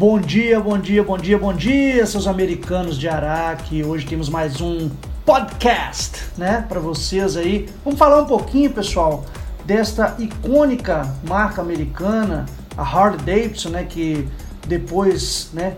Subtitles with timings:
[0.00, 3.84] Bom dia, bom dia, bom dia, bom dia, seus americanos de Araque.
[3.84, 4.88] Hoje temos mais um
[5.26, 7.68] podcast, né, para vocês aí.
[7.84, 9.26] Vamos falar um pouquinho, pessoal,
[9.66, 12.46] desta icônica marca americana,
[12.78, 14.26] a Harley Davidson, né, que
[14.66, 15.76] depois, né,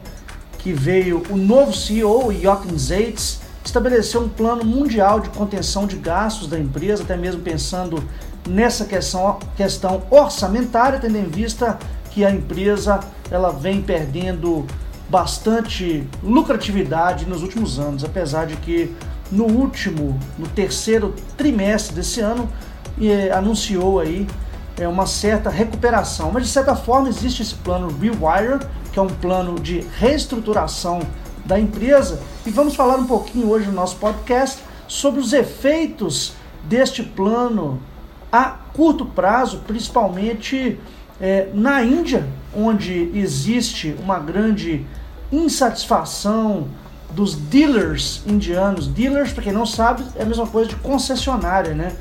[0.57, 6.47] que veio o novo CEO, Jochen Zeitz, estabeleceu um plano mundial de contenção de gastos
[6.47, 8.01] da empresa, até mesmo pensando
[8.49, 11.77] nessa questão, questão orçamentária, tendo em vista
[12.13, 13.01] que a empresa
[13.31, 14.67] ela vem perdendo
[15.08, 18.95] bastante lucratividade nos últimos anos, apesar de que
[19.30, 22.48] no último, no terceiro trimestre desse ano,
[23.01, 24.27] eh, anunciou aí
[24.79, 26.30] é, uma certa recuperação.
[26.33, 28.60] Mas de certa forma existe esse plano Rewire,
[28.93, 31.01] que é um plano de reestruturação
[31.45, 37.02] da empresa, e vamos falar um pouquinho hoje no nosso podcast sobre os efeitos deste
[37.02, 37.80] plano
[38.30, 40.79] a curto prazo, principalmente
[41.23, 44.85] é, na Índia, onde existe uma grande
[45.30, 46.67] insatisfação
[47.13, 48.88] dos dealers indianos.
[48.88, 51.93] Dealers, para quem não sabe, é a mesma coisa de concessionária, né?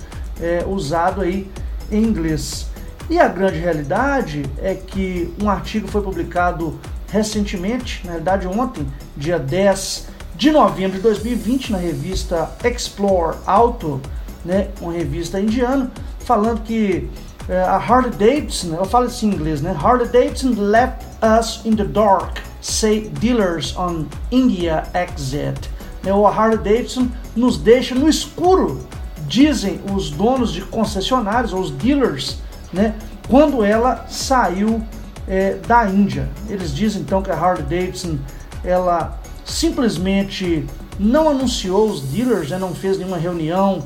[0.42, 1.48] É, usado aí
[1.92, 2.66] em inglês.
[3.12, 9.38] E a grande realidade é que um artigo foi publicado recentemente, na realidade ontem, dia
[9.38, 14.02] 10 de novembro de 2020, na revista Explore Auto,
[14.44, 17.08] né, uma revista indiana, falando que
[17.50, 19.75] a Harley Davidson, eu falo assim em inglês, né?
[19.81, 25.70] Harley Davidson left us in the dark, say dealers on India exit.
[26.03, 28.86] Né, o Harley Davidson nos deixa no escuro,
[29.28, 32.38] dizem os donos de concessionários, os dealers,
[32.72, 32.95] né?
[33.28, 34.81] Quando ela saiu
[35.28, 36.30] é, da Índia.
[36.50, 38.17] Eles dizem então que a Harley Davidson
[38.64, 40.66] ela simplesmente
[41.00, 43.83] não anunciou os dealers, né, não fez nenhuma reunião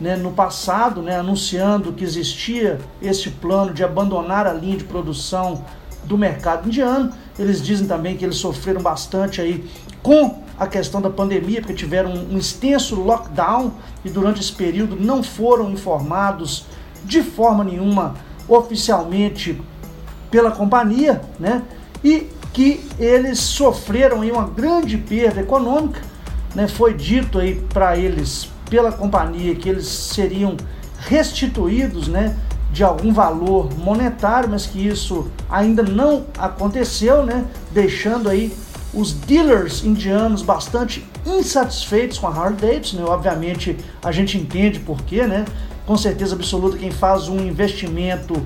[0.00, 5.64] né, no passado, né, anunciando que existia esse plano de abandonar a linha de produção
[6.04, 7.12] do mercado indiano.
[7.38, 9.64] Eles dizem também que eles sofreram bastante aí
[10.02, 13.72] com a questão da pandemia, porque tiveram um extenso lockdown
[14.04, 16.66] e durante esse período não foram informados
[17.04, 18.14] de forma nenhuma
[18.48, 19.60] oficialmente
[20.30, 21.62] pela companhia, né?
[22.02, 26.00] E que eles sofreram aí uma grande perda econômica,
[26.54, 26.68] né?
[26.68, 30.56] Foi dito aí para eles pela companhia que eles seriam
[30.98, 32.34] restituídos, né?
[32.72, 37.44] De algum valor monetário, mas que isso ainda não aconteceu, né?
[37.70, 38.52] Deixando aí
[38.92, 43.04] os dealers indianos bastante insatisfeitos com a Harley Davidson, né?
[43.04, 45.44] obviamente a gente entende por quê, né?
[45.86, 48.44] Com certeza absoluta quem faz um investimento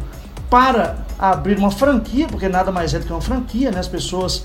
[0.51, 3.81] para abrir uma franquia, porque nada mais é do que uma franquia, né?
[3.81, 4.45] As pessoas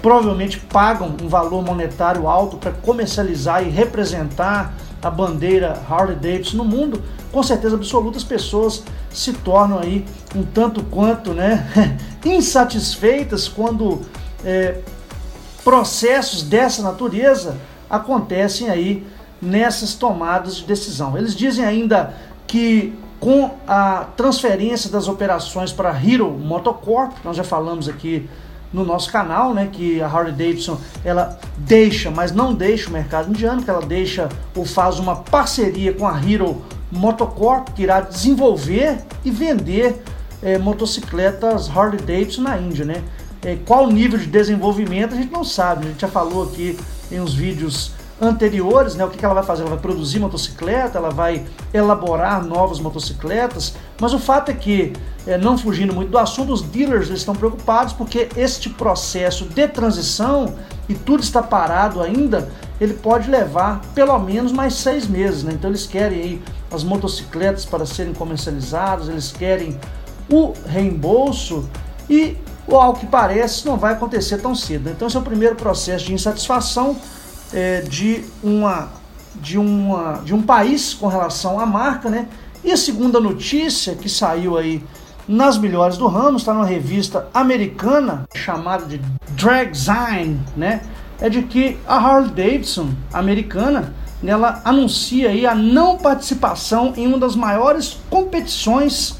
[0.00, 6.64] provavelmente pagam um valor monetário alto para comercializar e representar a bandeira Harley Davidson no
[6.64, 10.04] mundo, com certeza absoluta as pessoas se tornam aí
[10.34, 11.68] um tanto quanto né,
[12.24, 14.00] insatisfeitas quando
[14.42, 14.80] é,
[15.62, 17.56] processos dessa natureza
[17.88, 19.06] acontecem aí
[19.40, 21.18] nessas tomadas de decisão.
[21.18, 22.14] Eles dizem ainda
[22.46, 28.28] que com a transferência das operações para Hero Motocorp, nós já falamos aqui
[28.74, 33.30] no nosso canal, né, que a Harley Davidson ela deixa, mas não deixa o mercado
[33.30, 38.98] indiano, que ela deixa ou faz uma parceria com a Hero Motocorp, que irá desenvolver
[39.24, 40.02] e vender
[40.42, 43.02] é, motocicletas Harley Davidson na Índia, né?
[43.42, 46.78] É, qual nível de desenvolvimento a gente não sabe, a gente já falou aqui
[47.12, 49.04] em uns vídeos anteriores, né?
[49.04, 49.62] O que, que ela vai fazer?
[49.62, 54.92] Ela vai produzir motocicleta, ela vai elaborar novas motocicletas, mas o fato é que,
[55.26, 60.54] é, não fugindo muito do assunto, os dealers estão preocupados porque este processo de transição
[60.88, 62.48] e tudo está parado ainda,
[62.80, 65.52] ele pode levar pelo menos mais seis meses, né?
[65.52, 69.78] Então eles querem aí as motocicletas para serem comercializadas, eles querem
[70.30, 71.68] o reembolso
[72.08, 72.36] e
[72.68, 74.88] ao que parece não vai acontecer tão cedo.
[74.88, 76.96] Então esse é o primeiro processo de insatisfação
[77.54, 78.88] é, de, uma,
[79.36, 82.26] de, uma, de um país com relação à marca, né?
[82.64, 84.82] E a segunda notícia que saiu aí
[85.26, 89.00] nas melhores do ramo, está numa revista americana chamada de
[89.30, 90.82] Dragzine, né?
[91.20, 97.18] É de que a Harley Davidson americana, ela anuncia aí a não participação em uma
[97.18, 99.18] das maiores competições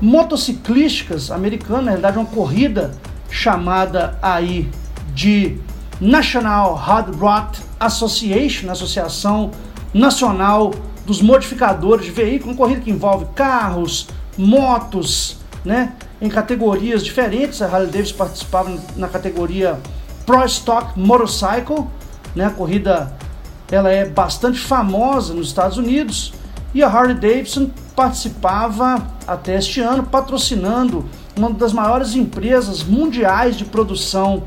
[0.00, 2.92] motociclísticas americanas, na realidade uma corrida
[3.30, 4.68] chamada aí
[5.14, 5.58] de
[6.00, 9.50] National Hard Rod Association, Associação
[9.92, 10.72] Nacional
[11.04, 17.60] dos Modificadores de Veículos, uma corrida que envolve carros, motos, né, em categorias diferentes.
[17.60, 19.78] A Harley Davidson participava na categoria
[20.24, 21.86] Pro Stock Motorcycle,
[22.34, 23.12] né, a corrida
[23.70, 26.32] ela é bastante famosa nos Estados Unidos
[26.74, 31.04] e a Harley Davidson participava até este ano patrocinando
[31.36, 34.44] uma das maiores empresas mundiais de produção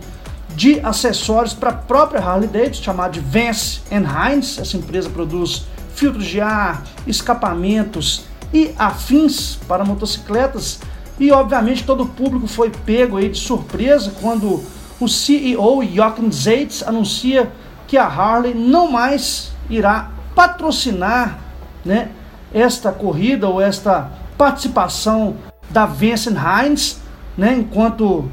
[0.84, 4.58] acessórios para a própria Harley Davidson, chamada de Vance Hines.
[4.60, 5.66] Essa empresa produz
[5.96, 10.80] filtros de ar, escapamentos e afins para motocicletas.
[11.20, 14.64] E obviamente todo o público foi pego aí de surpresa quando
[15.00, 17.52] o CEO Jochen Zeitz anuncia
[17.88, 21.40] que a Harley não mais irá patrocinar
[21.86, 22.10] né,
[22.54, 25.36] esta corrida ou esta participação
[25.70, 27.02] da Vincent Hines,
[27.38, 28.30] né, enquanto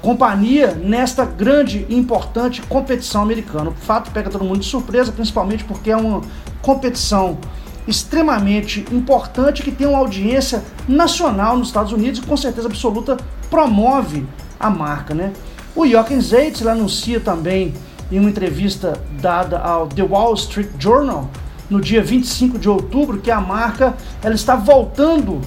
[0.00, 3.70] companhia nesta grande e importante competição americana.
[3.70, 6.20] O fato pega todo mundo de surpresa, principalmente porque é uma
[6.62, 7.38] competição
[7.86, 13.16] extremamente importante que tem uma audiência nacional nos Estados Unidos e com certeza absoluta
[13.50, 14.26] promove
[14.58, 15.32] a marca, né?
[15.74, 17.74] O Jochen Zeitz anuncia também
[18.10, 21.30] em uma entrevista dada ao The Wall Street Journal
[21.68, 25.40] no dia 25 de outubro que a marca ela está voltando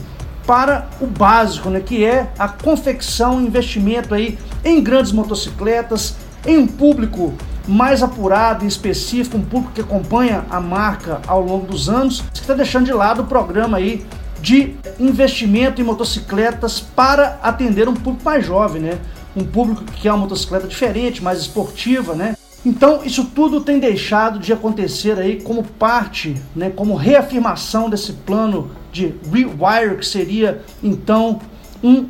[0.46, 6.68] para o básico, né, que é a confecção investimento aí em grandes motocicletas, em um
[6.68, 7.34] público
[7.68, 12.40] mais apurado e específico, um público que acompanha a marca ao longo dos anos, que
[12.40, 14.06] está deixando de lado o programa aí
[14.42, 19.00] de investimento em motocicletas para atender um público mais jovem, né?
[19.34, 22.36] Um público que quer uma motocicleta diferente, mais esportiva, né?
[22.66, 28.72] Então, isso tudo tem deixado de acontecer aí como parte, né, como reafirmação desse plano
[28.92, 31.42] de rewire, que seria então
[31.84, 32.08] um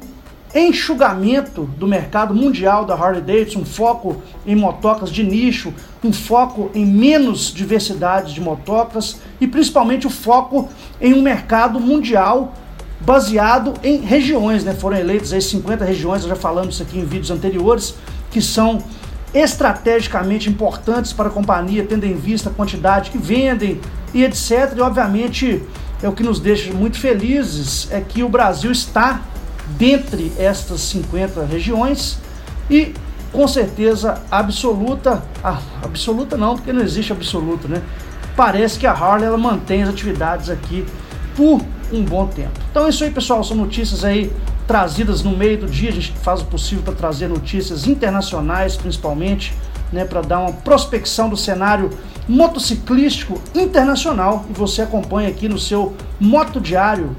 [0.54, 5.74] enxugamento do mercado mundial da Harley Davidson, um foco em motocas de nicho,
[6.04, 10.70] um foco em menos diversidade de motocas e principalmente o foco
[11.02, 12.54] em um mercado mundial
[13.00, 14.74] baseado em regiões, né?
[14.74, 17.96] Foram eleitas aí 50 regiões, já falamos isso aqui em vídeos anteriores,
[18.30, 18.84] que são
[19.34, 23.82] estrategicamente importantes para a companhia, tendo em vista a quantidade que vendem
[24.14, 24.74] e etc.
[24.76, 25.64] E obviamente
[26.02, 29.22] é o que nos deixa muito felizes é que o Brasil está
[29.78, 32.20] dentre estas 50 regiões
[32.70, 32.94] e
[33.32, 37.82] com certeza absoluta, ah, absoluta não, porque não existe absoluta, né?
[38.36, 40.86] Parece que a Harley ela mantém as atividades aqui
[41.36, 42.52] por um bom tempo.
[42.70, 44.32] Então é isso aí, pessoal, são notícias aí
[44.68, 45.90] trazidas no meio do dia.
[45.90, 49.54] A gente faz o possível para trazer notícias internacionais, principalmente,
[49.92, 51.90] né, para dar uma prospecção do cenário
[52.28, 54.46] motociclístico internacional.
[54.50, 57.16] E você acompanha aqui no seu Moto Diário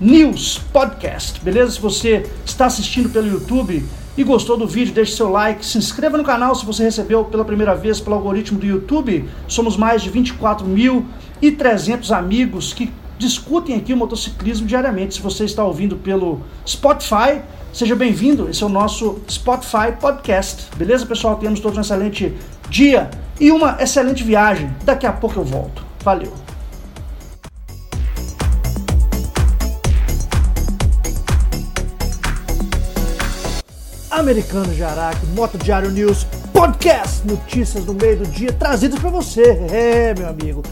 [0.00, 1.70] News Podcast, beleza?
[1.72, 3.84] Se você está assistindo pelo YouTube
[4.16, 7.44] e gostou do vídeo, deixe seu like, se inscreva no canal se você recebeu pela
[7.44, 9.28] primeira vez pelo algoritmo do YouTube.
[9.46, 15.14] Somos mais de 24.300 amigos que discutem aqui o motociclismo diariamente.
[15.14, 18.48] Se você está ouvindo pelo Spotify, seja bem-vindo.
[18.48, 20.74] Esse é o nosso Spotify Podcast.
[20.74, 21.36] Beleza, pessoal?
[21.36, 22.34] Temos todos um excelente
[22.70, 24.74] dia e uma excelente viagem.
[24.84, 25.84] Daqui a pouco eu volto.
[26.02, 26.32] Valeu!
[34.10, 39.42] Americano de Araque, Moto Diário News, podcast, notícias no meio do dia trazidas para você.
[39.70, 40.62] É, meu amigo